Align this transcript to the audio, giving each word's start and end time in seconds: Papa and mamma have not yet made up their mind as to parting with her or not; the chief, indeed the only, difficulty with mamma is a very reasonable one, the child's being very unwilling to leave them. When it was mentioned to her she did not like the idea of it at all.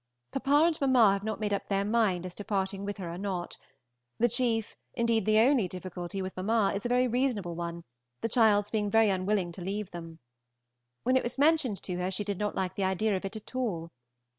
Papa 0.31 0.63
and 0.65 0.81
mamma 0.81 1.13
have 1.13 1.23
not 1.23 1.33
yet 1.35 1.39
made 1.41 1.53
up 1.53 1.67
their 1.67 1.85
mind 1.85 2.25
as 2.25 2.33
to 2.33 2.43
parting 2.43 2.83
with 2.85 2.97
her 2.97 3.07
or 3.13 3.19
not; 3.19 3.57
the 4.17 4.27
chief, 4.27 4.75
indeed 4.95 5.27
the 5.27 5.37
only, 5.37 5.67
difficulty 5.67 6.23
with 6.23 6.35
mamma 6.35 6.71
is 6.73 6.83
a 6.83 6.89
very 6.89 7.07
reasonable 7.07 7.53
one, 7.53 7.83
the 8.21 8.27
child's 8.27 8.71
being 8.71 8.89
very 8.89 9.11
unwilling 9.11 9.51
to 9.51 9.61
leave 9.61 9.91
them. 9.91 10.17
When 11.03 11.15
it 11.15 11.21
was 11.21 11.37
mentioned 11.37 11.83
to 11.83 11.97
her 11.97 12.09
she 12.09 12.23
did 12.23 12.39
not 12.39 12.55
like 12.55 12.73
the 12.73 12.83
idea 12.83 13.15
of 13.15 13.25
it 13.25 13.35
at 13.35 13.53
all. 13.55 13.91